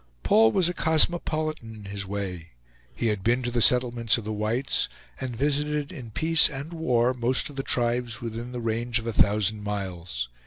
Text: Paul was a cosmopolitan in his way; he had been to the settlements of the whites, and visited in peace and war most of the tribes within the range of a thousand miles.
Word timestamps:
Paul 0.23 0.51
was 0.51 0.67
a 0.67 0.73
cosmopolitan 0.73 1.75
in 1.75 1.85
his 1.85 2.07
way; 2.07 2.53
he 2.95 3.09
had 3.09 3.23
been 3.23 3.43
to 3.43 3.51
the 3.51 3.61
settlements 3.61 4.17
of 4.17 4.23
the 4.23 4.33
whites, 4.33 4.89
and 5.19 5.35
visited 5.35 5.91
in 5.91 6.09
peace 6.09 6.49
and 6.49 6.73
war 6.73 7.13
most 7.13 7.51
of 7.51 7.55
the 7.55 7.61
tribes 7.61 8.19
within 8.19 8.51
the 8.51 8.61
range 8.61 8.97
of 8.97 9.05
a 9.05 9.13
thousand 9.13 9.61
miles. 9.63 10.27